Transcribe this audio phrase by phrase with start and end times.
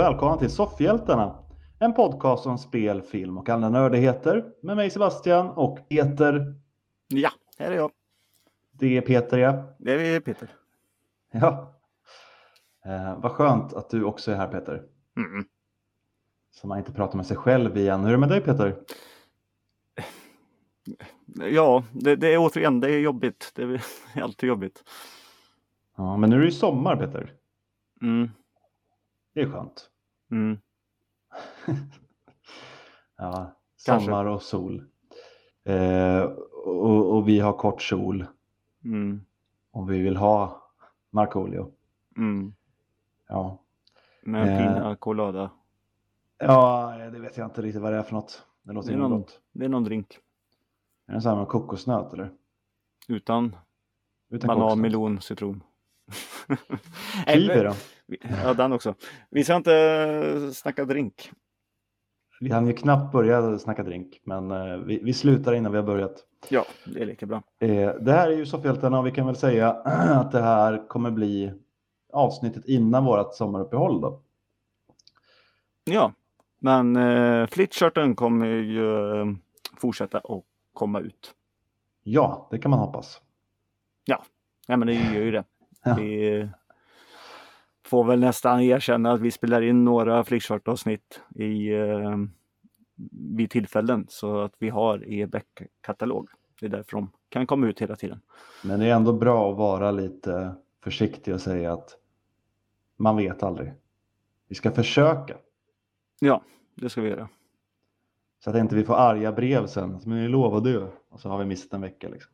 [0.00, 1.38] Välkomna till Soffhjältarna.
[1.78, 6.54] En podcast om spel, film och andra nördigheter med mig Sebastian och Peter.
[7.08, 7.90] Ja, här är jag.
[8.72, 9.76] Det är Peter ja.
[9.78, 10.50] Det är Peter.
[11.32, 11.74] Ja.
[12.84, 14.82] Eh, vad skönt att du också är här Peter.
[15.16, 15.44] Mm.
[16.50, 18.00] Så man inte pratar med sig själv igen.
[18.00, 18.76] Hur är det med dig Peter?
[21.34, 23.52] Ja, det, det är återigen, det är jobbigt.
[23.54, 23.82] Det är
[24.22, 24.84] alltid jobbigt.
[25.96, 27.32] Ja, men nu är det ju sommar Peter.
[28.02, 28.30] Mm.
[29.34, 29.89] Det är skönt.
[30.30, 30.58] Mm.
[33.16, 34.06] Ja, Kanske.
[34.06, 34.84] sommar och sol.
[35.64, 36.22] Eh,
[36.64, 38.26] och, och vi har kort sol
[38.84, 39.20] Mm.
[39.70, 40.62] och vi vill ha
[41.10, 41.72] Markoolio.
[42.16, 42.54] Mm.
[43.28, 43.58] Ja.
[44.22, 44.58] Med Eh.
[44.58, 45.50] pina colada.
[46.38, 48.44] ja, det vet jag inte riktigt vad det är för något.
[48.62, 49.40] Det låter Det någon- gott.
[49.52, 50.18] Det är någon drink.
[51.06, 52.30] Är det samma med kokosnöt eller?
[53.08, 53.56] Utan
[54.28, 54.82] Utan banan, kokosnöt.
[54.82, 55.62] melon, citron.
[57.26, 57.72] Kiwi då?
[58.44, 58.94] Ja, den också.
[59.30, 61.32] Vi ska inte eh, snacka drink.
[62.40, 65.84] Vi hann ju knappt börja snacka drink, men eh, vi, vi slutar innan vi har
[65.84, 66.24] börjat.
[66.48, 67.42] Ja, det är lika bra.
[67.58, 71.10] Eh, det här är ju Soffhjältarna och vi kan väl säga att det här kommer
[71.10, 71.52] bli
[72.12, 74.22] avsnittet innan vårt sommaruppehåll då.
[75.84, 76.12] Ja,
[76.58, 78.84] men eh, Flitcharten kommer ju
[79.76, 81.34] fortsätta att komma ut.
[82.02, 83.20] Ja, det kan man hoppas.
[84.70, 85.44] Nej, men det gör ju det.
[85.84, 85.94] Ja.
[85.94, 86.48] Vi
[87.90, 92.16] får väl nästan erkänna att vi spelar in några flickchart-avsnitt i, eh,
[93.36, 96.28] vid tillfällen så att vi har i back-katalog.
[96.60, 98.20] Det är därför de kan komma ut hela tiden.
[98.64, 100.54] Men det är ändå bra att vara lite
[100.84, 101.96] försiktig och säga att
[102.96, 103.72] man vet aldrig.
[104.48, 105.34] Vi ska försöka
[106.20, 106.42] Ja,
[106.74, 107.28] det ska vi göra.
[108.44, 110.00] så att inte vi får arga brev sen.
[110.04, 112.08] Men ni lovade ju och så har vi missat en vecka.
[112.08, 112.32] Liksom.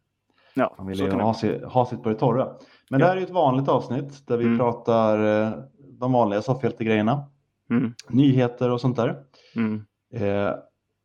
[0.54, 2.56] Ja, Man vill ju ha, ha sitt på det torra.
[2.90, 3.06] Men Ja.
[3.06, 4.58] det här är ett vanligt avsnitt där vi Mm.
[4.58, 5.52] pratar eh,
[5.90, 7.24] de vanliga soffhjältegrejerna.
[7.70, 9.22] Mm, Nyheter och sånt där.
[9.56, 10.54] mm, Eh,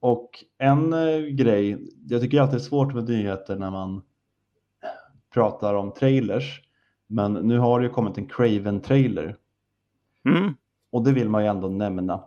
[0.02, 4.02] och en eh, grej, jag tycker alltid det är svårt med nyheter när man
[5.34, 6.62] pratar om trailers.
[7.08, 9.36] Men nu har det ju kommit en Craven-trailer
[10.26, 10.54] mm.
[10.92, 12.24] och det vill man ju ändå nämna.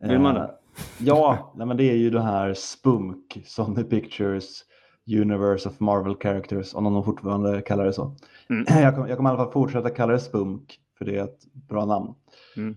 [0.00, 0.50] Vill man Eh, det?
[0.98, 4.64] Ja, nej, men det är ju det här Spunk, Sony Pictures
[5.10, 8.16] Universe of Marvel Characters, om de fortfarande kallar det så.
[8.50, 8.64] Mm.
[8.82, 11.46] Jag, kommer, jag kommer i alla fall fortsätta kalla det Spunk, för det är ett
[11.52, 12.14] bra namn.
[12.56, 12.76] Mm.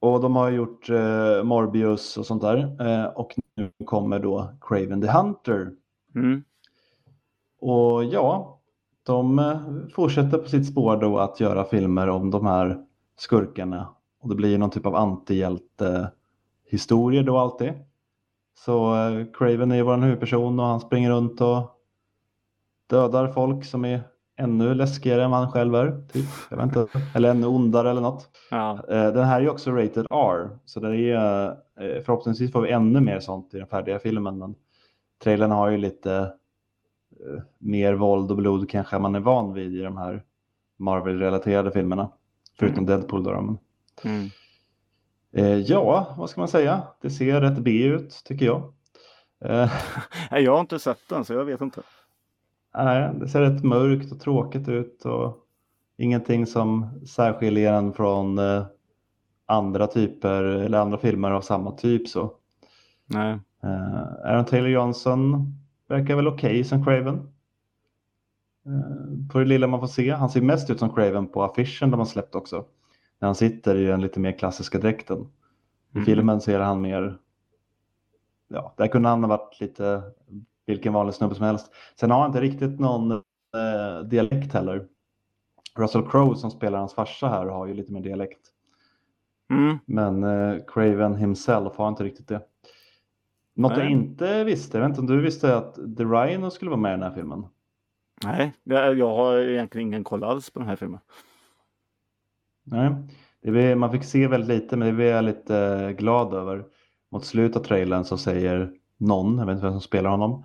[0.00, 2.76] Och de har gjort eh, Morbius och sånt där.
[2.80, 5.70] Eh, och nu kommer då Craven the Hunter.
[6.14, 6.44] Mm.
[7.60, 8.60] Och ja,
[9.02, 9.60] de eh,
[9.94, 12.84] fortsätter på sitt spår då att göra filmer om de här
[13.18, 13.88] skurkarna.
[14.20, 17.72] Och det blir någon typ av antihjälte-historier då alltid.
[18.58, 21.70] Så eh, Craven är ju vår huvudperson och han springer runt och
[22.90, 24.00] dödar folk som är
[24.38, 26.08] ännu läskigare än han själv är.
[26.12, 26.26] Typ.
[26.50, 26.86] Jag vet inte.
[27.14, 28.30] Eller ännu ondare eller något.
[28.50, 31.46] Ja, Eh, Den här är ju också rated R, så det är,
[31.80, 34.38] eh, förhoppningsvis får vi ännu mer sånt i den färdiga filmen.
[34.38, 34.54] Men
[35.22, 36.32] trailern har ju lite
[37.58, 40.22] mer våld och blod kanske man är van vid i de här
[40.78, 42.08] Marvel-relaterade filmerna.
[42.58, 43.30] Förutom Deadpool då.
[43.30, 43.58] Men,
[44.04, 44.28] mm.
[45.36, 46.82] Eh, ja, vad ska man säga?
[47.00, 48.62] Det ser rätt B ut tycker jag.
[49.44, 49.70] Eh,
[50.30, 51.80] Nej, Jag har inte sett den så jag vet inte.
[52.74, 55.36] nej, det ser rätt mörkt och tråkigt ut och
[55.98, 58.66] ingenting som särskiljer en från eh,
[59.46, 62.32] andra typer eller andra filmer av samma typ så.
[63.06, 63.38] Nej.
[64.24, 65.46] Aaron Taylor Johnson
[65.88, 67.32] verkar väl okej som Craven.
[69.32, 70.10] På det lilla man får se.
[70.10, 72.64] Han ser mest ut som Craven på affischen de har släppt också.
[73.18, 75.18] När han sitter i den lite mer klassiska dräkten.
[75.20, 76.04] I Mhm.
[76.04, 77.18] filmen ser han mer,
[78.48, 80.02] ja, där kunde han ha varit lite
[80.66, 81.72] vilken vanlig snubbe som helst.
[82.00, 84.86] Sen har han inte riktigt någon eh, dialekt heller.
[85.76, 88.40] Russell Crowe som spelar hans farsa här har ju lite mer dialekt.
[89.50, 89.78] Mm.
[89.86, 92.40] Men eh, Craven himself har inte riktigt det.
[93.54, 93.92] Något jag Nej.
[93.92, 96.92] inte visste, jag vet inte om du visste att The Rhino skulle vara med i
[96.96, 97.46] den här filmen?
[98.24, 101.00] Nej, jag, jag har egentligen ingen koll alls på den här filmen.
[102.68, 102.90] Nej,
[103.42, 106.64] är, man fick se väldigt lite men det är jag lite eh, glad över.
[107.10, 110.44] Mot slutet av trailern så säger någon, jag vet inte vem som spelar honom,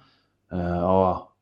[0.51, 1.33] eh, ja,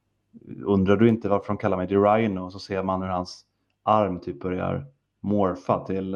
[0.66, 2.40] undrar du inte varför de kallar mig The Rhino?
[2.40, 3.46] Och så ser man hur hans
[3.84, 4.86] arm typ börjar
[5.22, 6.14] morfa till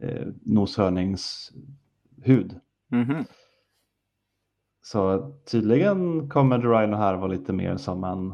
[0.00, 2.60] eh, noshörningshud.
[2.88, 3.24] Mhm.
[4.82, 8.30] Så tydligen kommer The Rhino här vara lite mer som en,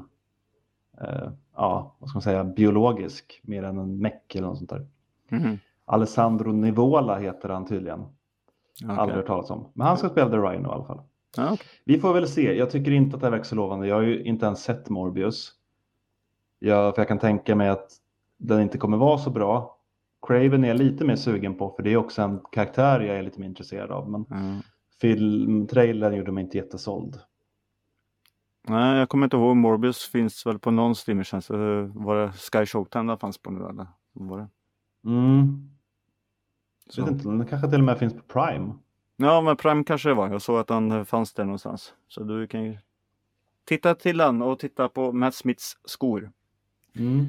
[1.00, 4.86] eh, ja, vad ska man säga, biologisk, mer än en meck eller något sånt där.
[5.30, 5.58] Mhm.
[5.84, 8.00] Alessandro Nivola heter han tydligen.
[8.84, 8.96] Okej.
[8.98, 9.70] Aldrig hört talas om.
[9.74, 11.00] Men han ska spela The Rhino i alla fall.
[11.38, 11.66] Okej.
[11.84, 12.54] Vi får väl se.
[12.58, 13.86] Jag tycker inte att det här verkar så lovande.
[13.86, 15.52] Jag har ju inte ens sett Morbius.
[16.58, 17.90] Jag, för jag kan tänka mig att
[18.38, 19.76] den inte kommer vara så bra.
[20.26, 23.22] Craven är jag lite mer sugen på för det är också en karaktär jag är
[23.22, 24.10] lite mer intresserad av.
[24.10, 24.60] Men Mm.
[25.00, 27.18] filmtrailern gjorde mig inte jättesåld.
[28.68, 29.56] Nej, jag kommer inte ihåg.
[29.56, 31.50] Morbius finns väl på någon streamertjänst.
[31.50, 31.56] Eh,
[31.94, 33.86] Var det Sky Showtime det fanns på nu eller?
[34.12, 34.48] Var det?
[35.04, 35.70] Mm.
[36.90, 37.00] Så.
[37.00, 38.74] Jag vet inte, den kanske till och med finns på Prime.
[39.16, 40.30] Ja, men Prime kanske det var.
[40.30, 41.92] Jag såg att den eh, fanns där någonstans.
[42.08, 42.78] Så du kan ju
[43.64, 46.30] titta till den och titta på Matt Smiths skor.
[46.96, 47.26] Mm.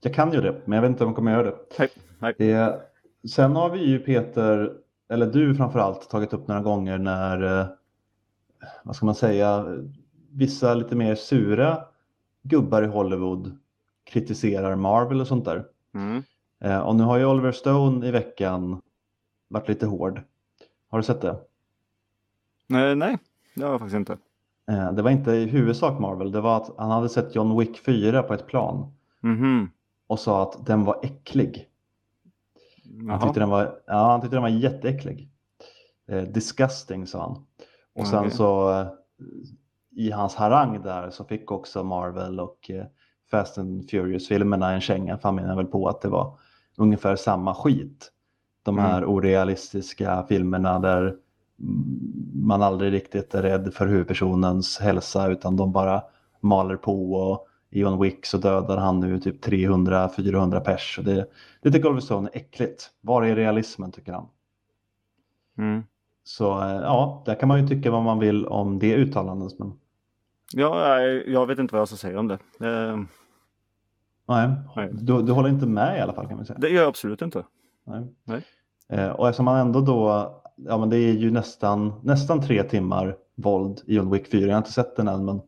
[0.00, 1.56] Jag kan ju det, men jag vet inte om jag kommer göra det.
[1.78, 1.88] Nej,
[2.18, 2.34] nej.
[2.38, 2.80] det.
[3.30, 4.72] Sen har vi ju Peter,
[5.08, 7.66] eller du framförallt, tagit upp några gånger när, eh,
[8.82, 9.66] vad ska man säga,
[10.30, 11.78] vissa lite mer sura
[12.42, 13.58] gubbar i Hollywood
[14.04, 15.64] kritiserar Marvel och sånt där.
[15.94, 16.22] Mm.
[16.60, 18.80] Eh, Och nu har ju Oliver Stone i veckan
[19.48, 20.20] varit lite hård.
[20.88, 21.38] Har du sett det?
[22.66, 23.18] Nej, nej,
[23.54, 24.16] det har jag faktiskt inte.
[24.70, 27.78] Eh, Det var inte i huvudsak Marvel, det var att han hade sett John Wick
[27.78, 29.70] 4 på ett plan Mhm.
[30.06, 31.68] och sa att den var äcklig.
[33.08, 35.28] Han tyckte den var, ja, han tyckte den var jätteäcklig.
[36.08, 37.46] Eh, disgusting sa han.
[37.94, 38.30] Och sen Okej.
[38.30, 38.86] så eh,
[39.90, 42.84] i hans harang där så fick också Marvel och eh,
[43.30, 45.18] Fast and Furious-filmerna en känga.
[45.18, 46.38] För han menar väl på att det var
[46.76, 48.12] ungefär samma skit.
[48.62, 51.16] De här orealistiska filmerna där mm,
[52.34, 56.02] man aldrig riktigt är rädd för huvudpersonens hälsa utan de bara
[56.40, 61.00] maler på och i John Wick så dödar han nu typ 300-400 pers.
[61.04, 61.26] Det,
[61.62, 62.90] det tycker Oliver Stone är äckligt.
[63.00, 64.28] Var är realismen tycker han.
[65.58, 65.82] Mm.
[66.24, 69.58] Så eh, ja, där kan man ju tycka vad man vill om det uttalandet.
[69.58, 69.78] Men
[70.52, 72.38] Ja, jag vet inte vad jag ska säga om det.
[74.28, 74.90] Nej, Nej.
[74.92, 76.58] du, du håller inte med i alla fall kan man säga.
[76.58, 77.44] Det gör jag absolut inte.
[77.84, 78.06] Nej.
[78.24, 78.42] Nej.
[78.88, 83.16] Eh, och eftersom man ändå då, ja men det är ju nästan, nästan tre timmar
[83.34, 84.46] våld i John Wick 4.
[84.46, 85.40] Jag har inte sett den än men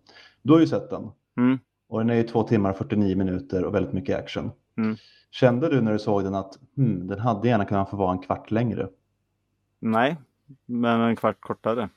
[0.43, 1.11] du har ju sett den.
[1.37, 1.59] Mm.
[1.89, 4.51] Och den är ju två timmar och 49 minuter och väldigt mycket action.
[4.77, 4.97] Mm.
[5.31, 8.19] Kände du när du såg den att hmm, den hade gärna kunnat få vara en
[8.19, 8.89] kvart längre?
[9.81, 10.17] Nej,
[10.67, 11.89] men en kvart kortare.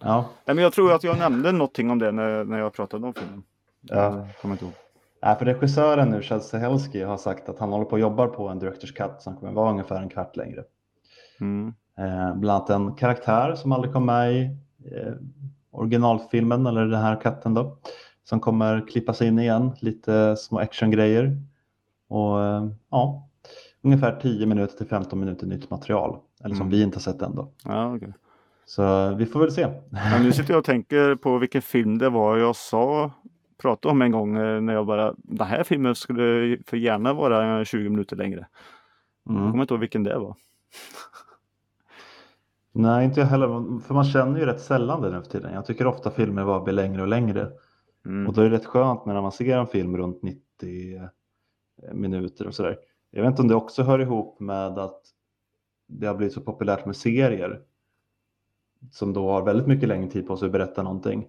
[0.00, 3.06] Ja, Nej, men jag tror att jag nämnde någonting om det när, när jag pratade
[3.06, 3.42] om filmen.
[3.80, 3.96] Ja.
[3.96, 4.74] Jag kommer inte ihåg.
[5.24, 8.48] Nej, för regissören nu, Chad Stahelski, har sagt att han håller på och jobbar på
[8.48, 10.64] en director's cut som kommer vara ungefär en kvart längre.
[11.40, 11.74] Mm.
[11.98, 14.42] Eh, bland annat en karaktär som aldrig kom med i
[14.92, 15.12] eh,
[15.70, 17.76] originalfilmen eller den här katten då.
[18.24, 21.36] Som kommer klippas in igen, lite små actiongrejer.
[22.08, 23.28] Och eh, ja,
[23.82, 26.18] ungefär 10 minuter till 15 minuter nytt material.
[26.44, 26.70] Eller som Mm.
[26.78, 27.52] vi inte har sett än då.
[27.64, 28.12] Ja, okej.
[28.66, 29.68] Så eh, vi får väl se.
[29.90, 33.10] Men nu sitter jag och tänker på vilken film det var jag sa,
[33.64, 37.64] pratade om en gång eh, när jag bara, den här filmen skulle för gärna vara
[37.64, 38.46] 20 minuter längre.
[39.24, 39.50] Jag Mm.
[39.50, 40.34] kommer inte ihåg vilken det var.
[42.72, 43.80] Nej, inte jag heller.
[43.80, 45.54] För man känner ju rätt sällan det nu för tiden.
[45.54, 47.50] Jag tycker ofta filmer bara blir längre och längre.
[48.06, 48.26] Mm.
[48.26, 50.40] Och då är det rätt skönt när man ser en film runt 90
[51.92, 52.78] minuter och sådär.
[53.10, 55.00] Jag vet inte om det också hör ihop med att
[55.86, 57.60] det har blivit så populärt med serier
[58.92, 61.26] som då har väldigt mycket längre tid på sig att berätta någonting.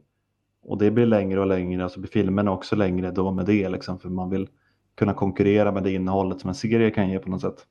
[0.65, 3.69] Och det blir längre och längre och så blir filmerna också längre då med det
[3.69, 4.50] liksom för man vill
[4.95, 7.65] kunna konkurrera med det innehållet som en serie kan ge på något sätt.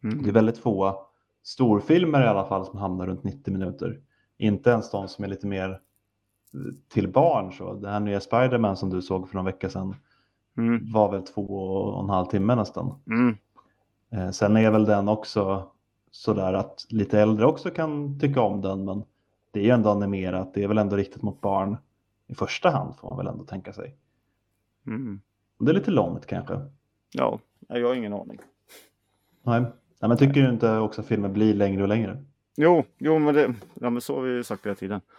[0.00, 0.32] Det är Mm.
[0.34, 1.06] väldigt få
[1.42, 4.00] storfilmer i alla fall som hamnar runt 90 minuter.
[4.38, 5.78] Inte ens de som är lite mer eh,
[6.88, 7.52] till barn.
[7.52, 7.74] Så.
[7.74, 9.94] Det här nya Spider-Man som du såg för någon vecka sedan
[10.58, 10.92] Mm.
[10.92, 12.94] var väl två och en halv timme nästan.
[13.06, 13.36] Mm.
[14.10, 15.70] Eh, sen är väl den också
[16.10, 19.02] sådär att lite äldre också kan tycka om den men
[19.50, 20.54] det är ju ändå animerat.
[20.54, 21.76] Det är väl ändå riktat mot barn
[22.26, 23.96] i första hand får man väl ändå tänka sig.
[24.86, 25.20] Mm.
[25.58, 26.60] Det är lite långt kanske.
[27.12, 28.38] Ja, jag har ingen aning.
[29.42, 29.60] Nej.
[30.00, 32.24] Nej, men tycker du inte också att filmer blir längre och längre?
[32.56, 35.00] Jo, jo men, det, ja, men så har vi sagt hela tiden.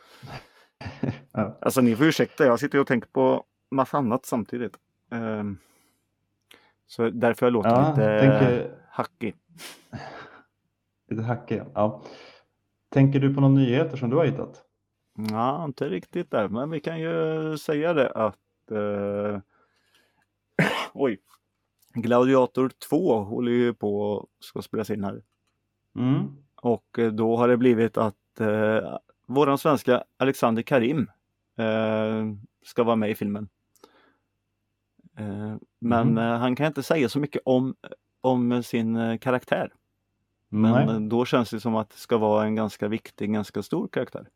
[1.32, 1.58] Ja.
[1.62, 4.74] Alltså ni får ursäkta, jag sitter och tänker på massa annat samtidigt.
[5.12, 5.58] Ehm,
[6.88, 9.36] så därför jag låter Ja, lite tänker- hackig.
[11.10, 11.62] Lite hackig.
[11.74, 12.04] Ja.
[12.90, 14.64] Tänker du på några nyheter som du har hittat?
[15.32, 19.40] Ja, inte riktigt där, men vi kan ju säga det att eh,
[20.94, 21.20] Oj!
[21.94, 25.22] Gladiator 2 håller ju på och ska spelas in här.
[25.96, 26.24] Mm.
[26.56, 31.12] Och eh, då har det blivit att eh, våran svenska Alexander Karim
[31.58, 32.26] eh,
[32.66, 33.50] ska vara med i filmen.
[35.18, 36.18] Eh, men Mhm.
[36.18, 37.76] eh, han kan inte säga så mycket om,
[38.22, 39.74] om sin eh, karaktär.
[40.50, 41.10] Men Nej.
[41.10, 44.28] då känns det som att det ska vara en ganska viktig, ganska stor karaktär.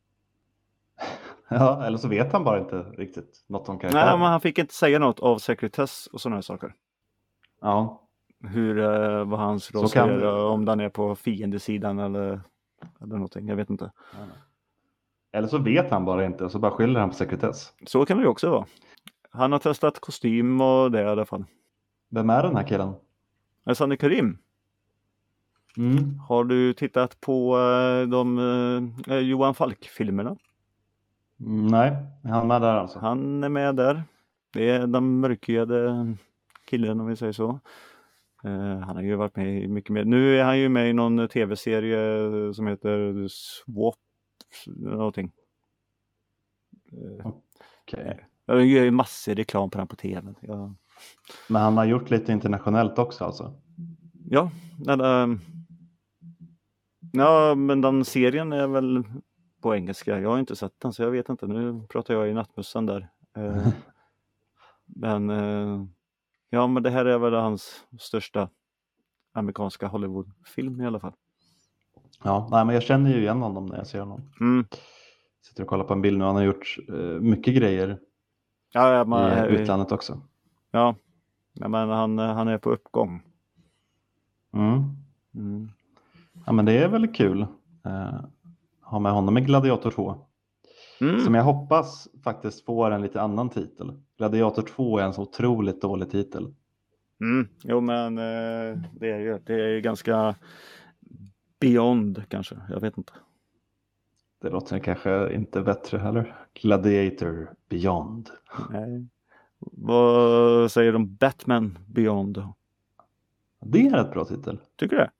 [1.54, 4.06] Ja, eller så vet han bara inte riktigt något om karaktären.
[4.08, 6.74] Nej, men han fick inte säga något av sekretess och sådana här saker.
[7.62, 8.02] Ja,
[8.44, 12.42] Hur, eh, vad hans roll kan- göra, om den är på fiendesidan eller,
[13.02, 13.48] eller någonting.
[13.48, 13.92] Jag vet inte.
[15.34, 17.74] eller så vet han bara inte och så bara skyller han på sekretess.
[17.86, 18.66] Så kan det ju också vara.
[19.32, 21.46] Han har testat kostym och det i alla fall.
[22.10, 22.94] Vem är den här killen?
[23.64, 24.38] Alexander Karim.
[25.78, 26.20] Mm.
[26.28, 28.40] Har du tittat på eh, de
[29.08, 30.36] eh, Johan Falk-filmerna?
[31.46, 33.00] Mm, nej, är han med där alltså?
[33.00, 34.04] Han är med där.
[34.54, 36.08] Det är den mörkhyade
[36.66, 37.60] killen om vi säger så.
[38.44, 40.06] Eh, han har ju varit med i mycket mer.
[40.06, 43.96] Nu är han ju med i någon tv-serie som heter Swap
[44.68, 45.32] någonting.
[46.92, 47.32] Eh,
[47.82, 48.26] Okej.
[48.46, 50.34] Jag gör ju massor reklam på den på tv.
[50.42, 50.74] Ja,
[51.50, 53.54] Men han har gjort lite internationellt också alltså?
[54.30, 55.40] ja, den, eh,
[57.12, 59.04] ja men den serien är väl
[59.62, 60.20] på engelska.
[60.20, 61.48] Jag har inte sett den så jag vet inte.
[61.48, 63.10] Nu pratar jag i nattmössan där.
[63.38, 63.68] Eh,
[64.86, 65.86] men eh,
[66.50, 68.50] ja, men det här är väl hans största
[69.34, 71.14] amerikanska Hollywoodfilm i alla fall.
[72.24, 74.32] Ja, nej, men jag känner ju igen honom när jag ser honom.
[74.40, 74.66] Mm.
[75.42, 76.26] Sitter och kollar på en bild nu.
[76.26, 78.00] Han har gjort eh, mycket grejer
[78.74, 80.22] Ja, ja, man, i utlandet också.
[80.72, 80.96] ja,
[81.54, 83.22] ja, men han, han är på uppgång.
[84.54, 84.84] Mm.
[85.36, 85.70] Mm.
[86.46, 87.48] Ja, men det är väl kul.
[88.92, 90.16] Ha med honom i Gladiator 2.
[91.02, 91.20] Mm.
[91.20, 94.02] Som jag hoppas faktiskt får en lite annan titel.
[94.18, 96.54] Gladiator 2 är en så otroligt dålig titel.
[97.22, 97.48] Mm.
[97.64, 100.36] Jo, men eh, det är ju det är ju ganska
[101.60, 102.56] beyond kanske.
[102.70, 103.14] Jag vet inte.
[104.42, 106.36] Det låter kanske inte bättre heller.
[106.62, 108.30] Gladiator Beyond.
[108.70, 109.08] Nej.
[109.60, 112.44] Vad säger de Batman Beyond?
[113.66, 114.60] Det är ett bra titel.
[114.76, 115.12] Tycker du det?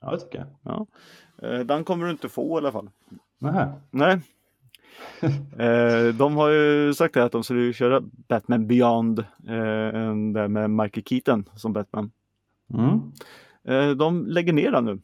[0.00, 0.86] Ja, det tycker jag.
[1.42, 2.90] Eh, Den kommer du inte få i alla fall.
[3.38, 3.72] Nähä.
[3.90, 4.20] Nej.
[5.58, 9.18] Eh, de har ju sagt att de skulle köra Batman Beyond.
[9.18, 12.10] Eh, där med Michael Keaton som Batman.
[12.74, 13.12] Mm.
[13.64, 15.00] Eh, de lägger ner den nu.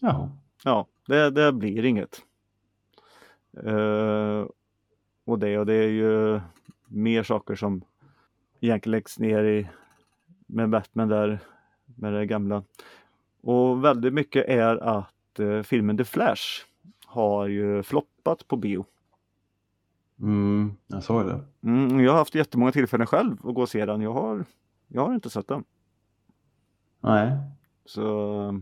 [0.00, 0.30] Jaha.
[0.64, 2.20] Ja, det, det blir inget.
[5.24, 6.40] Och det och det är ju
[6.88, 7.82] mer saker som
[8.60, 9.68] egentligen läggs ner i
[10.46, 11.38] med Batman där
[11.84, 12.62] med det gamla.
[13.42, 16.42] Och väldigt mycket är att eh, filmen The Flash
[17.06, 18.84] har ju floppat på bio.
[20.20, 21.40] Mm, jag såg det.
[21.62, 24.00] Mm, jag har haft jättemånga tillfällen själv att gå och se den.
[24.00, 24.44] Jag har,
[24.88, 25.64] jag har inte sett den.
[27.00, 27.32] Nej.
[27.84, 28.60] Så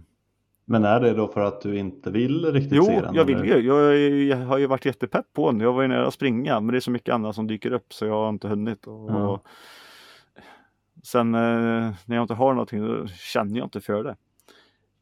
[0.64, 3.14] Men är det då för att du inte vill riktigt Jo, se den?
[3.14, 3.62] jag vill ju.
[3.66, 5.60] Jag, jag har ju varit jättepepp på den.
[5.60, 7.92] Jag var ju nära att springa men det är så mycket annat som dyker upp
[7.92, 8.86] så jag har inte hunnit.
[8.86, 9.28] Och, Ja.
[9.28, 9.46] och
[11.02, 11.40] sen eh,
[12.06, 14.16] när jag inte har någonting då känner jag inte för det.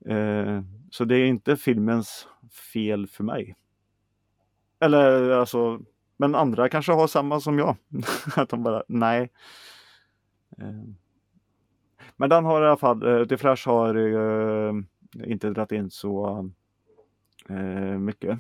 [0.05, 2.29] Eh, så det är inte filmens
[2.73, 3.57] fel för mig.
[4.81, 5.81] Eller alltså,
[6.17, 7.77] men andra kanske har samma som jag.
[8.37, 9.31] att de bara, nej.
[10.59, 10.83] Eh,
[12.17, 13.95] men den har i alla fall, eh, The Flash har
[15.27, 16.51] inte dragit in så
[17.99, 18.39] mycket.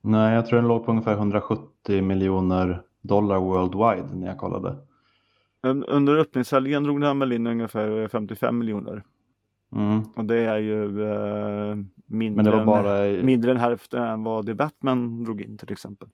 [0.00, 4.76] Nej, jag tror den låg på ungefär 170 miljoner dollar worldwide när jag kollade.
[5.62, 9.02] Un- Under öppningshelgen drog den väl in ungefär 55 miljoner.
[9.76, 10.02] Mm.
[10.16, 14.02] Och det är ju eh, mindre, Men det var än, bara i, mindre än hälften
[14.02, 16.08] än vad The Batman drog in till exempel.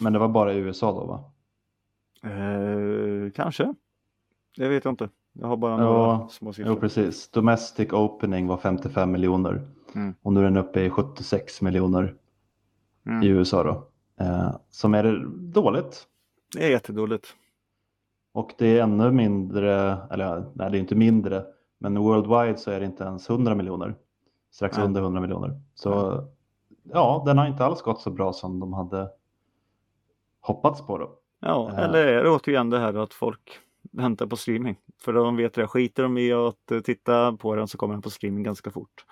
[0.00, 1.24] men det var bara i USA då va?
[2.30, 3.74] Eh, kanske.
[4.56, 5.08] Det vet jag inte.
[5.32, 6.76] Jag har bara Ja, några små Jo siffror.
[6.76, 7.28] precis.
[7.30, 9.68] Domestic opening var 55 miljoner.
[9.94, 10.14] Mm.
[10.22, 12.14] Och nu är den uppe i 76 miljoner
[13.06, 13.22] i Mm.
[13.22, 13.88] USA då.
[14.24, 16.06] Eh, som är dåligt.
[16.56, 17.26] Det är jättedåligt.
[18.32, 19.72] Och det är ännu mindre,
[20.10, 21.44] eller nej det är inte mindre,
[21.84, 23.94] men worldwide så är det inte ens 100 miljoner.
[24.50, 24.86] Strax Nej.
[24.86, 25.60] under 100 miljoner.
[25.74, 26.24] Så
[26.82, 29.10] ja, den har inte alls gått så bra som de hade
[30.40, 31.18] hoppats på då.
[31.40, 31.78] Ja, Eh.
[31.78, 33.58] eller är det återigen det här att folk
[33.92, 34.76] väntar på streaming.
[35.00, 38.10] För de vet det, skiter de i att titta på den så kommer den på
[38.10, 39.04] streaming ganska fort.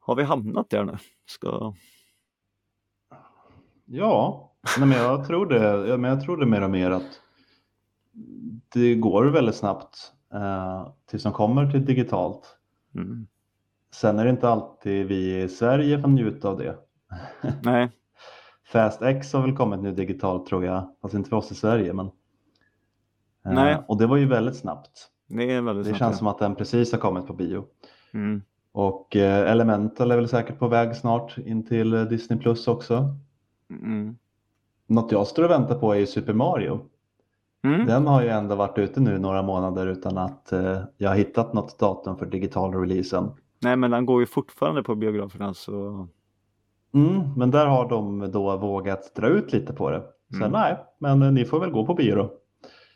[0.00, 0.96] Har vi hamnat där nu?
[1.26, 1.74] Ska...
[3.84, 5.98] Ja, nej, men jag tror det.
[5.98, 7.20] Men jag tror det mer och mer att
[8.72, 12.56] det går väldigt snabbt eh, tills de kommer till digitalt.
[12.94, 13.26] Mm.
[13.94, 16.76] Sen är det inte alltid vi i Sverige får njuta av det.
[17.62, 17.90] Nej,
[18.72, 21.92] Fast X har väl kommit nu digitalt tror jag, fast inte för oss i Sverige.
[21.92, 23.82] Men, eh, Nej.
[23.88, 25.08] Och det var ju väldigt snabbt.
[25.26, 26.18] det är väldigt Det snabbt, känns ja.
[26.18, 27.64] som att den precis har kommit på bio.
[28.14, 28.42] Mm.
[28.72, 33.16] Och eh, Elemental är väl säkert på väg snart in till Disney Plus också.
[33.70, 34.16] Mm.
[34.86, 36.80] Något jag står och väntar på är ju Super Mario.
[37.64, 37.86] Mm.
[37.86, 41.52] Den har ju ändå varit ute nu några månader utan att eh, jag har hittat
[41.52, 43.30] något datum för digital releasen.
[43.62, 46.08] Nej, men den går ju fortfarande på biograferna så
[46.94, 50.02] Mm, men där har de då vågat dra ut lite på det.
[50.30, 50.50] Så Mm.
[50.52, 52.32] nej, men eh, ni får väl gå på bio då.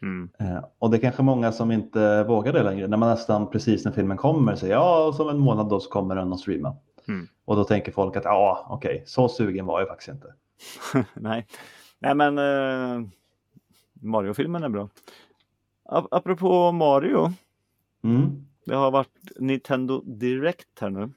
[0.02, 0.28] mm.
[0.38, 2.86] Eh, och det är kanske många som inte vågar det längre.
[2.88, 6.16] När man nästan precis när filmen kommer säger ja, som en månad då så kommer
[6.16, 6.76] den att streama.
[7.08, 7.26] Mm.
[7.44, 10.34] Och då tänker folk att ja, okej, så sugen var jag faktiskt inte.
[11.14, 11.46] Nej.
[11.98, 13.06] Nej, men eh,
[14.04, 14.88] Mario-filmen är bra.
[15.84, 17.32] Ap- apropå Mario.
[18.02, 18.46] Mm.
[18.64, 21.10] det har varit Nintendo Direct här nu.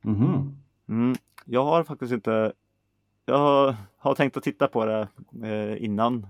[0.00, 0.56] Mhm.
[0.88, 1.14] Mm.
[1.44, 2.52] Jag har faktiskt inte
[3.24, 5.08] Jag har, har tänkt att titta på det
[5.48, 6.26] eh, innan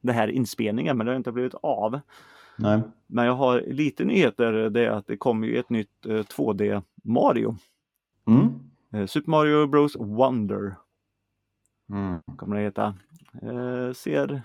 [0.00, 2.00] den här inspelningen men det har inte blivit av.
[2.56, 2.80] Nej.
[3.06, 4.52] Men jag har lite nyheter.
[4.52, 7.56] Det är att det kommer ju ett nytt eh, 2D Mario.
[8.26, 8.48] Mm.
[8.92, 10.74] Eh, Super Mario Bros Wonder
[11.90, 12.20] Mm.
[12.36, 12.94] kommer det heta.
[13.42, 14.42] Eh, ser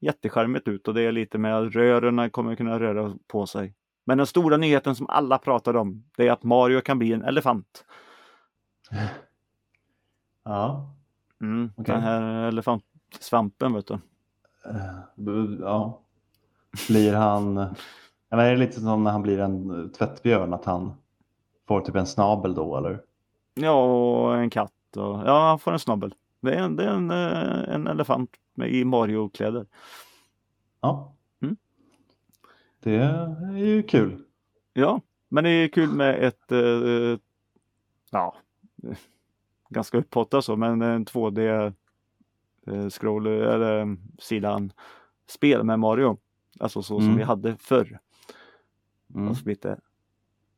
[0.00, 3.74] jättecharmigt ut och det är lite med att rören kommer kunna röra på sig.
[4.04, 7.22] Men den stora nyheten som alla pratar om det är att Mario kan bli en
[7.24, 7.84] elefant.
[10.44, 10.90] Ja.
[11.40, 11.94] Mm, Okej.
[11.94, 13.94] Den här elefantsvampen vet du.
[14.64, 16.00] Eh, ja.
[16.88, 17.56] Blir han...
[17.56, 17.68] Ja,
[18.36, 20.94] men är det lite som när han blir en tvättbjörn, att han
[21.68, 23.00] får typ en snabel då eller?
[23.54, 26.14] Ja, och en katt och ja, han får en snabel.
[26.46, 29.66] Det är en, det är en, eh, en elefant med, i Mario-kläder.
[30.80, 31.14] Ja.
[31.40, 31.56] Mm.
[32.80, 34.24] Det är ju kul.
[34.72, 37.18] Ja, men det är kul med ett eh,
[38.10, 38.36] ja,
[39.68, 41.72] ganska upphottat så, men en 2D
[42.66, 43.86] eh, scroll eller eh,
[44.18, 44.72] sidan
[45.26, 46.18] spel med Mario.
[46.60, 47.16] Alltså så som Mm.
[47.16, 47.98] vi hade förr.
[49.14, 49.28] Mm.
[49.28, 49.80] Alltså lite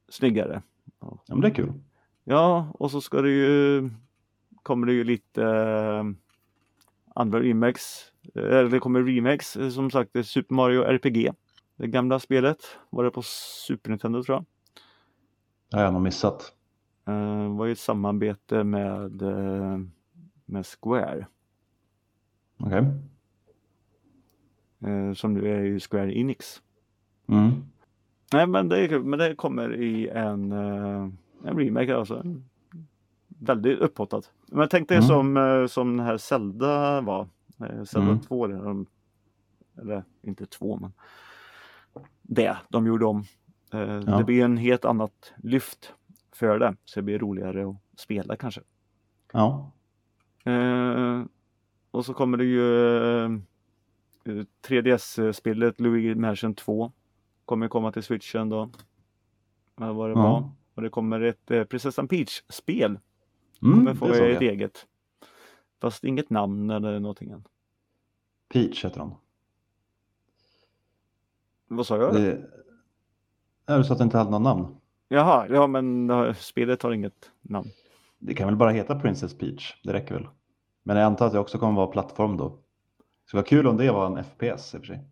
[0.09, 0.63] snyggare.
[1.01, 1.73] Ja, men det är kul.
[2.25, 3.91] Ja, och så ska det ju
[4.69, 6.05] kommer det ju lite eh,
[7.15, 8.13] andra remakes.
[8.35, 11.33] Eh, Eller det kommer remakes eh, som sagt det Super Mario RPG.
[11.77, 12.59] Det gamla spelet
[12.91, 14.45] var det på Super Nintendo tror jag.
[15.71, 16.53] Det har jag nog missat.
[17.07, 19.23] Eh, var ju ett samarbete med,
[20.45, 21.27] med Square.
[22.61, 22.85] Okej.
[24.85, 26.63] Eh, som nu är ju Square Enix.
[27.27, 27.65] Mm.
[28.33, 32.23] Nej men det, men det kommer i en, en remake alltså.
[33.39, 34.23] Väldigt upphottad.
[34.47, 35.09] Men tänk dig Mm.
[35.09, 37.29] som, eh, som den här Zelda var.
[37.61, 38.21] Eh, Zelda Mm.
[38.21, 38.47] 2.
[38.47, 38.87] där de-
[39.83, 40.93] Eller inte 2 men.
[42.23, 43.25] Det de gjorde om.
[43.73, 44.19] Eh, Ja.
[44.19, 45.95] Det blir en helt annat lyft
[46.33, 46.77] för det.
[46.85, 48.61] Så det blir roligare att spela kanske.
[49.33, 49.73] Ja.
[50.45, 51.23] Eh,
[51.91, 52.87] och så kommer det ju
[53.25, 53.31] eh,
[54.63, 56.93] 3DS-spelet Luigi Mansion 2.
[57.45, 58.71] Kommer komma till switchen då.
[59.77, 60.23] Men vad det Ja.
[60.23, 60.51] var.
[60.75, 62.99] Och det kommer ett eh, Prinsessan Peach-spel.
[63.63, 64.87] Mm, Kommer få ett eget.
[65.81, 67.45] Fast inget namn eller någonting än.
[68.53, 69.15] Peach heter hon.
[71.69, 72.15] Vad sa jag?
[72.15, 72.51] Det...
[73.67, 74.77] Ja, du sa att det inte hade något namn.
[75.09, 77.69] Jaha, ja men spelet har inget namn.
[78.19, 79.81] Det kan väl bara heta Princess Peach.
[79.85, 80.29] Det räcker väl.
[80.83, 82.49] Men jag antar att det också kommer vara plattform då.
[82.51, 82.57] Så
[83.31, 85.05] det var kul om det var en FPS i och för sig.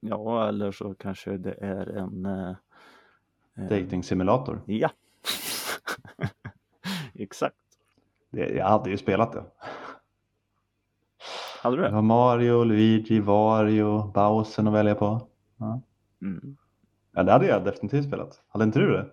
[0.00, 2.26] Ja, eller så kanske det är en...
[2.26, 2.54] Eh,
[3.56, 4.62] eh, Dating simulator.
[4.66, 4.90] Ja.
[7.18, 7.56] Exakt.
[8.30, 9.44] Det, jag hade ju spelat det.
[11.62, 15.28] Hade du Det var Mario, Luigi, Wario, Bowser att välja på.
[15.56, 15.80] Ja.
[16.22, 16.56] Mm.
[17.12, 18.42] ja, det hade jag definitivt spelat.
[18.48, 19.06] Hade inte du det?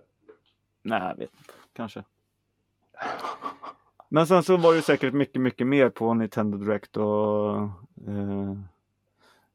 [0.82, 1.52] Nej, jag vet inte.
[1.72, 2.04] Kanske.
[4.08, 7.56] Men sen så var det säkert mycket, mycket mer på Nintendo Direct och
[8.06, 8.58] eh,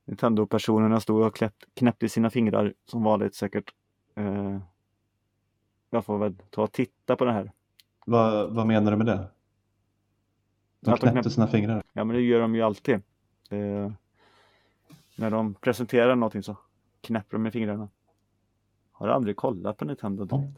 [0.06, 3.74] Nintendo-personerna stod och knäpp, knäppte sina fingrar som vanligt säkert.
[4.16, 4.58] Eh,
[5.90, 7.52] jag får väl ta och titta på det här.
[8.06, 9.28] Vad, vad menar du med det?
[10.80, 11.84] De knäppte knäpp- sina fingrar.
[11.94, 12.96] Ja, men det gör de ju alltid.
[13.50, 13.92] Eh,
[15.18, 16.58] när de presenterar någonting så
[17.02, 17.90] knäpper de med fingrarna.
[18.92, 20.58] Har du aldrig kollat på Nintendo Direct?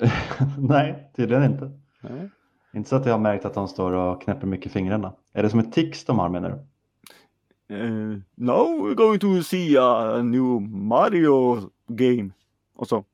[0.58, 1.80] Nej, tydligen inte.
[2.00, 2.30] Nej.
[2.74, 5.12] Inte så att jag har märkt att de står och knäpper mycket fingrarna.
[5.32, 6.56] Är det som ett tics de har menar du?
[7.74, 12.30] Eh, now we're going to see a new Mario game.
[12.74, 13.04] Och så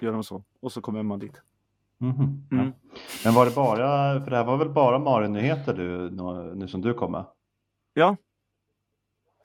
[0.00, 0.44] gör de så.
[0.60, 1.40] Och så kommer man dit.
[2.10, 2.46] Mm.
[2.50, 2.72] ja.
[3.24, 6.10] Men var det bara, för det här var väl bara Mario-nyheter du,
[6.54, 7.24] nu, som du kom med?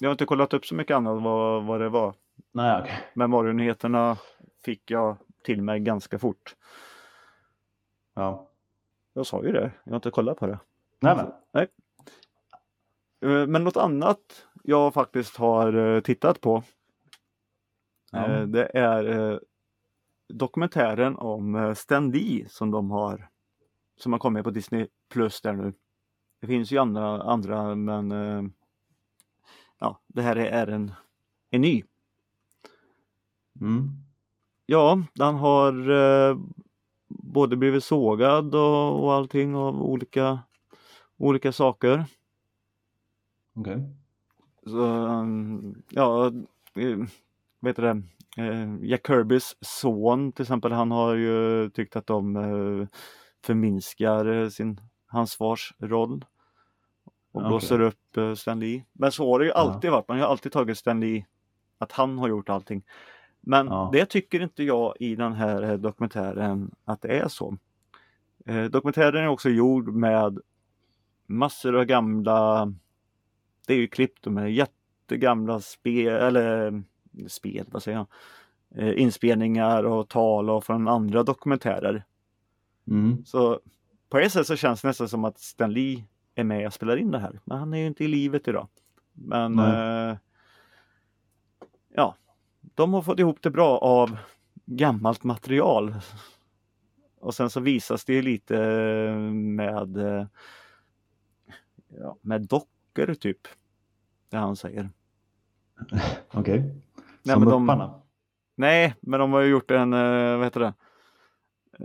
[0.01, 2.13] Jag har inte kollat upp så mycket annat vad, vad det var.
[2.51, 2.99] Nej, okej.
[3.13, 4.17] Men Mario-nyheterna
[4.65, 6.55] fick jag till mig ganska fort.
[8.15, 8.49] Ja.
[9.13, 9.71] Jag sa ju det.
[9.83, 10.59] Jag har inte kollat på det.
[10.99, 11.27] Nej, men.
[13.21, 16.63] Eh, Men något annat jag faktiskt har eh, tittat på.
[18.11, 18.25] Ja.
[18.31, 19.39] eh, Det är
[20.29, 23.29] dokumentären om eh, Lee som de har
[23.97, 25.73] som har kommit på Disney Plus där nu.
[26.41, 28.43] Det finns ju andra, andra men eh,
[29.79, 30.91] ja, det här är en,
[31.49, 31.83] en ny.
[33.61, 33.89] Mm.
[34.65, 36.37] Ja, den har eh,
[37.07, 40.39] både blivit sågad och, och allting av olika,
[41.17, 42.05] olika saker.
[43.53, 43.95] Okej.
[44.63, 46.27] Så, um, ja,
[46.75, 46.97] eh,
[47.59, 48.01] vad heter det?
[48.37, 52.87] Eh, Jack Kirbys son till exempel, han har ju tyckt att de eh,
[53.45, 56.25] förminskar eh, sin, hans fars roll.
[57.31, 57.47] Och Okej.
[57.49, 58.85] blåser upp Stan Lee.
[58.93, 59.55] Men så har det ju Ja.
[59.57, 61.25] alltid varit, man har alltid tagit Stan Lee,
[61.77, 62.83] att han har gjort allting.
[63.41, 63.89] Men Ja.
[63.93, 67.57] det tycker inte jag i den här dokumentären att det är så.
[68.71, 70.39] Dokumentären är också gjord med
[71.27, 72.73] massor av gamla,
[73.67, 76.83] det är ju klippt med jättegamla spel, eller
[77.27, 78.07] spel, vad säger jag,
[78.83, 82.03] eh, inspelningar och tal och från andra dokumentärer.
[82.87, 83.25] Mm.
[83.25, 83.59] Så
[84.09, 86.03] på ett sätt så känns det nästan som att Stan Lee
[86.35, 87.39] är med och spelar in det här.
[87.43, 88.67] Men han är ju inte i livet idag.
[89.13, 90.17] Men eh,
[91.95, 92.15] ja,
[92.61, 94.17] de har fått ihop det bra av
[94.65, 95.95] gammalt material.
[97.19, 98.55] Och sen så visas det lite
[99.31, 100.25] med eh,
[101.87, 103.47] ja, med dockor typ.
[104.29, 104.89] Det han säger.
[106.31, 106.75] Okej.
[107.29, 108.01] Nej, Som men de- Mupparna?
[108.55, 110.73] Nej, men de har ju gjort en, eh, vad heter det?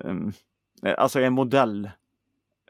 [0.05, 0.33] Ehm,
[0.83, 1.91] eh, Alltså en modell.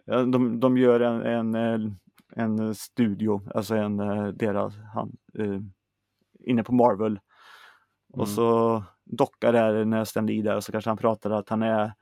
[0.07, 1.91] De, de gör en, en, eh,
[2.37, 3.97] en studio, alltså en
[4.37, 5.17] deras, han,
[6.41, 7.21] inne på Marvel.
[8.13, 8.37] Och Mm.
[8.37, 11.93] så dockar där när Stan Lee där och så kanske han pratar att han är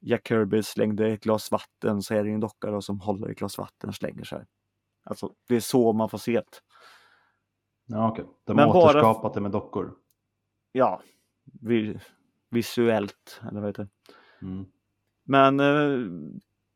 [0.00, 3.38] Jack Kirby slängde ett glas vatten så är det en docka då som håller ett
[3.38, 4.44] glas vatten och slänger sig.
[5.04, 6.44] Alltså det är så man får se det.
[7.92, 8.24] Ja, okej.
[8.44, 9.94] De Men har bara- återskapat det med dockor.
[10.72, 11.02] Ja,
[11.60, 11.98] vi,
[12.50, 14.46] visuellt eller vad heter det?
[14.46, 14.64] Mm.
[15.24, 16.08] Men eh,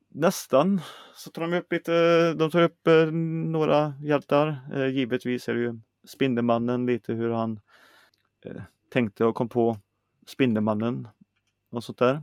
[0.09, 0.81] nästan
[1.14, 3.07] så tar de upp lite, de tar upp eh,
[3.50, 4.59] några hjältar.
[4.74, 7.61] Eh, givetvis är det ju Spindelmannen lite hur han
[8.44, 9.76] eh, tänkte och kom på
[10.26, 11.09] Spindelmannen
[11.70, 12.22] och sånt där.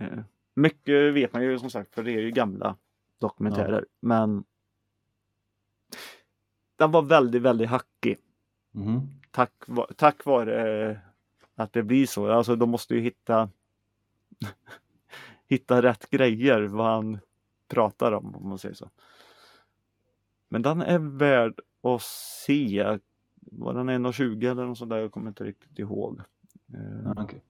[0.00, 0.18] Eh,
[0.54, 2.76] mycket vet man ju som sagt för det är ju gamla
[3.18, 4.44] dokumentärer men
[6.76, 8.18] den var väldigt, väldigt hackig
[8.78, 9.08] Mhm.
[9.30, 9.52] tack,
[9.96, 10.96] tack vare eh,
[11.54, 12.30] att det blir så.
[12.30, 13.50] Alltså de måste ju hitta
[15.48, 17.18] hitta rätt grejer vad han
[17.68, 18.90] pratar om om man säger så.
[20.48, 22.02] Men den är värd att
[22.46, 22.98] se.
[23.40, 24.98] Var den 1,20 eller något sånt där?
[24.98, 26.20] Jag kommer inte riktigt ihåg.
[26.74, 27.42] Eh, Ja, okej.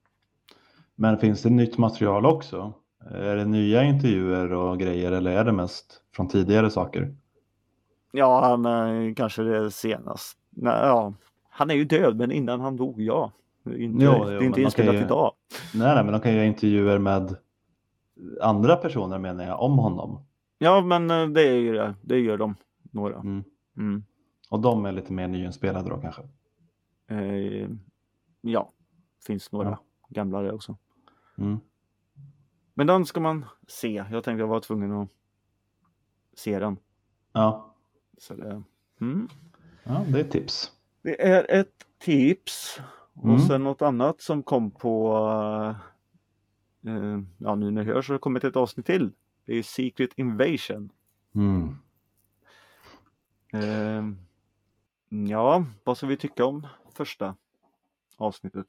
[0.95, 2.73] Men finns det nytt material också?
[3.05, 7.15] Är det nya intervjuer och grejer eller är det mest från tidigare saker?
[8.11, 10.38] Ja, är kanske det senast.
[10.61, 11.13] Nej, ja.
[11.49, 13.31] Han är ju död, men innan han dog, ja.
[13.65, 15.33] Inte, Jo, det är inte inspelat ju- idag.
[15.73, 17.35] Nej, nej, men de kan ju göra intervjuer med
[18.41, 20.25] andra personer menar jag, om honom.
[20.57, 21.95] Ja, men eh, det är ju det.
[22.01, 22.55] Det gör de,
[22.91, 23.15] några.
[23.15, 23.43] Mm.
[23.77, 24.03] Mm.
[24.49, 26.21] Och de är lite mer nyinspelade då kanske.
[27.07, 27.69] Eh,
[28.41, 28.69] ja,
[29.27, 29.77] finns några Ja.
[30.09, 30.77] gamla där också.
[31.37, 31.59] Mm.
[32.73, 34.05] Men den ska man se.
[34.11, 35.09] Jag tänkte jag var tvungen att
[36.33, 36.77] se den.
[37.33, 37.75] Ja.
[38.17, 38.63] Så det,
[39.01, 39.27] mm.
[39.89, 40.71] Ja, det är ett tips.
[41.01, 42.79] det är ett tips.
[43.23, 43.35] Mm.
[43.35, 45.17] Och sen något annat som kom på
[46.85, 49.11] eh, Ja nu när jag hör så har det kommit ett avsnitt till.
[49.45, 50.89] Det är Secret Invasion.
[51.35, 51.75] Mm.
[53.53, 54.03] Eh,
[55.29, 57.35] ja, vad ska vi tycka om första
[58.17, 58.65] avsnittet?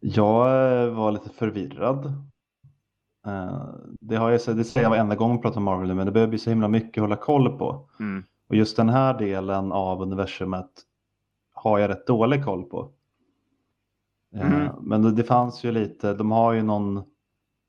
[0.00, 0.46] Jag
[0.86, 2.06] eh, var lite förvirrad.
[3.26, 3.64] Eh,
[4.00, 6.06] Det, har jag, sett- det säger jag varenda gång jag pratar om Marvel nu, men
[6.06, 7.88] det börjar bli så himla mycket att hålla koll på.
[8.00, 8.24] Mm.
[8.52, 10.70] Och just den här delen av universumet
[11.52, 12.90] har jag rätt dålig koll på.
[14.34, 14.74] Eh, Mm.
[14.80, 17.02] Men det, det fanns ju lite, de har ju någon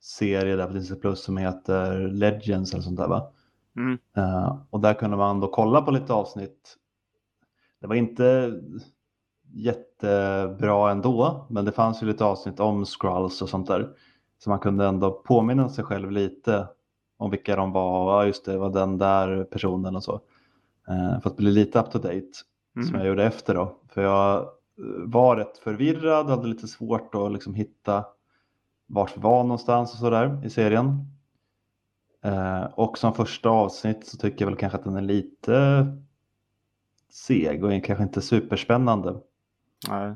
[0.02, 3.32] serie där på Disney Plus som heter Legends eller sånt där va?
[3.76, 3.98] Mm.
[4.18, 6.78] Eh, och där kunde man då kolla på lite avsnitt.
[7.82, 8.54] Det var inte
[9.54, 13.90] jättebra ändå, men det fanns ju lite avsnitt om Skrulls och sånt där.
[14.38, 16.68] Så man kunde ändå påminna sig själv lite
[17.18, 18.14] om vilka de var.
[18.14, 20.22] Ja, just det, var den där personen och så.
[20.88, 22.22] Eh, för att bli lite up to date
[22.74, 22.96] som Mm.
[23.00, 23.80] jag gjorde efter då.
[23.90, 24.48] För jag eh,
[25.06, 28.06] var rätt förvirrad, hade lite svårt att liksom hitta
[28.86, 31.08] vart vi var någonstans och sådär i serien.
[32.22, 35.86] Eh, och som första avsnitt så tycker jag väl kanske att den är lite
[37.10, 39.20] seg och kanske inte superspännande.
[39.90, 40.16] Nej.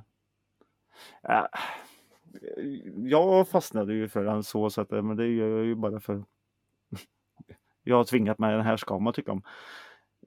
[2.96, 6.24] Jag fastnade ju för den så, eh, men det gör jag ju bara för
[7.84, 9.42] jag har tvingat mig, den här ska man tycka om.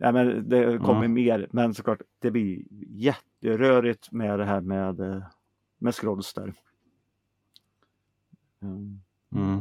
[0.03, 1.13] Ja, men det kommer Mm.
[1.13, 5.23] mer, men såklart det blir jätterörigt med det här med, eh,
[5.79, 6.55] med scrolls där.
[8.63, 9.01] Mm.
[9.33, 9.61] Mm.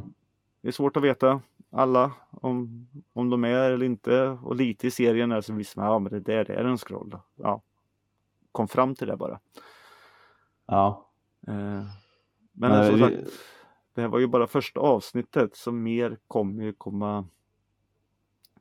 [0.61, 4.91] Det är svårt att veta alla om, om de är eller inte och lite i
[4.91, 7.17] serien är så visste man, ja men det där det är en scroll.
[7.35, 7.61] Ja.
[8.51, 9.39] Kom fram till det bara.
[10.65, 11.05] Ja,
[11.47, 13.33] Eh, Men Men som vi- sagt,
[13.93, 17.25] det här var ju bara första avsnittet så mer kommer ju komma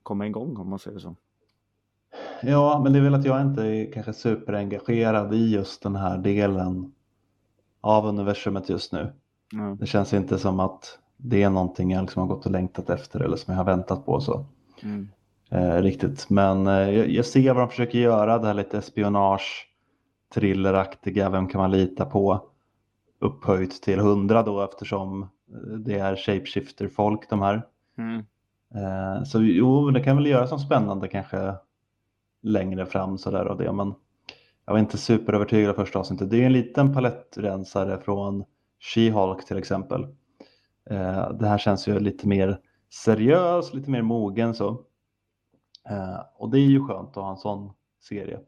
[0.03, 1.17] komma igång om man säger så.
[2.43, 6.19] Ja, men det är väl att jag inte är kanske superengagerad i just den här
[6.19, 6.93] delen
[7.81, 9.13] av universumet just nu.
[9.53, 9.77] Ja.
[9.81, 13.21] Det känns inte som att det är någonting jag liksom har gått och längtat efter
[13.21, 14.47] eller som jag har väntat på så.
[14.83, 15.09] Mm.
[15.51, 16.31] eh, riktigt.
[16.31, 19.69] Men eh, jag, jag ser vad de försöker göra, det här lite espionage,
[20.35, 22.49] thrilleraktiga, vem kan man lita på?
[23.21, 25.29] upphöjt till 100 då eftersom
[25.79, 27.63] det är shapeshifter-folk de här.
[27.99, 28.19] Mm.
[28.75, 31.55] Eh, så jo, det kan väl göra som spännande kanske
[32.43, 33.95] längre fram sådär och det, men
[34.65, 36.31] jag var inte superövertygad av första avsnittet.
[36.31, 38.45] Det är en liten palettrensare från
[38.81, 40.03] She-Hulk till exempel.
[40.91, 44.85] Eh, det här känns ju lite mer seriös, lite mer mogen så.
[45.91, 48.41] Eh, och det är ju skönt att ha en sån serie.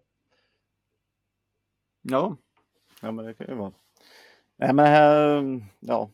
[2.02, 2.36] Ja,
[3.02, 3.72] ja men det kan ju vara.
[4.56, 6.10] Nej men här, ja.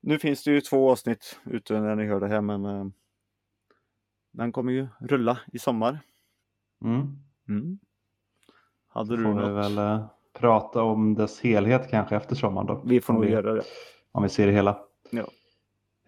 [0.00, 2.86] Nu finns det ju två avsnitt ute när ni hör det här men eh,
[4.32, 5.98] den kommer ju rulla i sommar.
[6.86, 7.06] Mm.
[7.48, 7.78] Mm.
[8.88, 9.64] Hade du Får vi något?
[9.64, 10.06] väl eh,
[10.38, 12.82] prata om dess helhet kanske efter sommaren då.
[12.84, 13.62] Vi får nog vi, göra det.
[14.12, 14.78] om vi ser det hela.
[15.10, 15.24] Ja.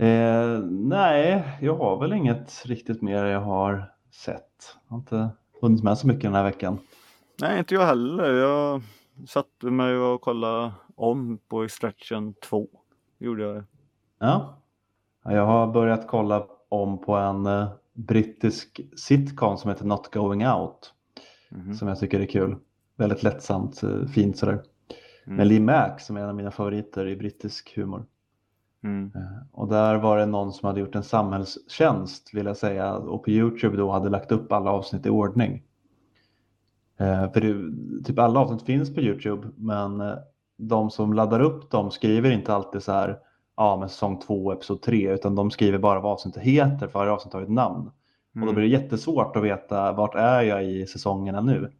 [0.06, 4.76] Eh, nej, jag har väl inget riktigt mer jag har sett.
[4.88, 6.78] Jag har inte hunnit med så mycket den här veckan.
[7.40, 8.32] Nej, inte jag heller.
[8.34, 8.82] Jag
[9.28, 12.68] satte mig och kollade om på Extraction 2.
[13.18, 13.64] Gjorde jag.
[14.18, 14.54] Ja.
[15.24, 20.46] Ja, Jag har börjat kolla om på en eh, brittisk sitcom som heter Not Going
[20.46, 20.94] Out.
[21.50, 21.74] Mhm.
[21.74, 22.56] Som jag tycker är kul.
[22.96, 24.62] Väldigt lättsamt, eh, fint sådär.
[25.26, 25.36] Mm.
[25.36, 28.06] Med Lee Mack som är en av mina favoriter i brittisk humor.
[28.84, 29.12] Mm.
[29.14, 33.24] Eh, Och där var det någon som hade gjort en samhällstjänst vill jag säga och
[33.24, 35.62] på Youtube då hade lagt upp alla avsnitt i ordning.
[36.98, 40.02] Eh, För det, typ alla avsnitt finns på Youtube men
[40.56, 43.18] de som laddar upp dem skriver inte alltid så här
[43.58, 47.12] ja men säsong 2 episod 3 utan de skriver bara vad avsnittet heter för varje
[47.12, 47.90] avsnitt har ett namn.
[48.40, 51.72] Och då blir det jättesvårt att veta vart är jag i säsongerna nu.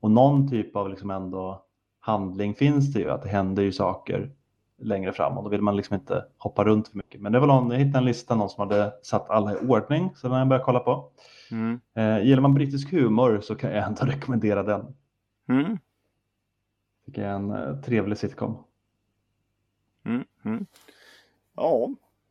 [0.00, 1.64] Och någon typ av liksom ändå
[2.00, 4.30] handling finns det ju, att det händer ju saker
[4.78, 7.20] längre fram och då vill man liksom inte hoppa runt för mycket.
[7.20, 10.10] Men det var någon, jag hittade en lista, någon som hade satt alla i ordning,
[10.14, 11.10] så den har jag börjat kolla på.
[11.50, 11.80] Mm.
[11.94, 14.94] Eh, gillar man brittisk humor så kan jag ändå rekommendera den.
[15.48, 15.78] Mm.
[17.06, 18.64] Tycker jag är en eh, trevlig sitcom.
[20.04, 20.66] Mm.
[21.56, 21.88] Ja,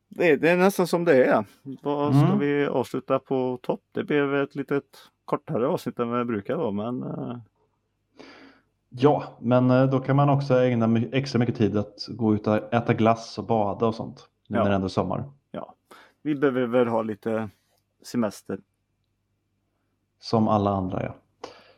[0.09, 1.45] det, det är nästan som det är.
[1.83, 2.39] Vad ska Mm.
[2.39, 3.81] vi avsluta på topp?
[3.91, 4.83] Det blev ett litet
[5.25, 7.37] kortare avsnitt än vad det brukar vara, men eh,
[8.89, 12.73] Ja, men eh, då kan man också ägna extra mycket tid att gå ut och
[12.73, 14.29] äta glass och bada och sånt.
[14.47, 14.63] Nu Ja.
[14.63, 15.23] när det ändå är sommar.
[16.21, 17.49] vi behöver väl ha lite
[18.03, 18.59] semester
[20.19, 21.15] Som alla andra ja.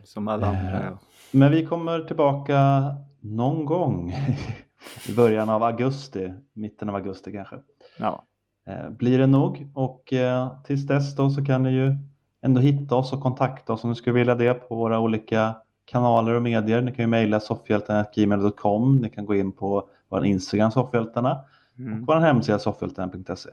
[0.04, 0.80] som alla andra.
[0.80, 0.98] Eh, Ja.
[1.32, 2.82] Men vi kommer tillbaka
[3.20, 4.14] någon gång
[5.10, 7.56] i början av augusti, mitten av augusti kanske.
[7.98, 8.26] Ja.
[8.68, 11.96] Eh, Blir det nog och eh, tills dess då så kan ni ju
[12.42, 16.34] ändå hitta oss och kontakta oss om ni skulle vilja det på våra olika kanaler
[16.34, 16.82] och medier.
[16.82, 18.96] Ni kan ju mejla soffhjältarna.gmail.com.
[18.98, 21.48] Ni kan gå in på vår Instagram soffhjältarna och
[21.80, 22.06] Mm.
[22.06, 23.50] vår hemsida soffhjältarna.se.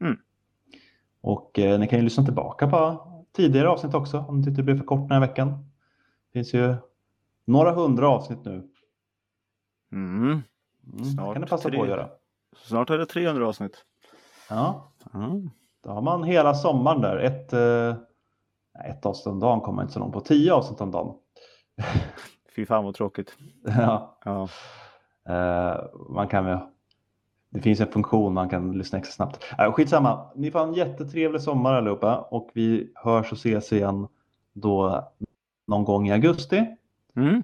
[0.00, 0.16] Mm.
[1.20, 4.64] Och eh, ni kan ju lyssna tillbaka på tidigare avsnitt också om ni tyckte det
[4.64, 5.48] blev för kort den här veckan.
[5.48, 6.74] Det finns ju
[7.44, 8.68] några hundra avsnitt nu.
[9.92, 10.42] Mm.
[10.92, 11.76] Mm, Snart kan ni passa tre.
[11.78, 12.08] på att göra.
[12.56, 13.84] Snart är det 300 avsnitt.
[14.50, 15.50] Ja, Mm.
[15.84, 17.16] då har man hela sommaren där.
[17.16, 17.96] Ett, eh,
[18.90, 20.20] ett avsnitt om dagen kommer inte så långt på.
[20.20, 21.14] Tio avsnitt om dagen.
[22.56, 23.36] Fy fan vad tråkigt.
[23.64, 24.48] ja, Ja.
[25.28, 26.58] eh, man kan väl,
[27.50, 29.44] det finns en funktion man kan lyssna extra snabbt.
[29.58, 34.08] Äh, skitsamma, ni får en jättetrevlig sommar allihopa och vi hörs och ses igen
[34.52, 35.04] då
[35.66, 36.76] någon gång i augusti.
[37.16, 37.42] Mm.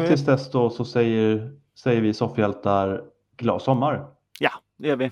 [0.00, 3.04] Och tills dess då så säger, säger vi soffhjältar
[3.36, 4.06] glad sommar.
[4.40, 5.10] Ja, det gör vi.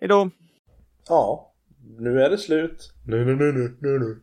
[0.00, 0.30] Hej då!
[1.08, 1.52] Ja,
[1.98, 2.92] nu är det slut.
[3.06, 4.22] Nu, nu, nu, nu, nu, nu.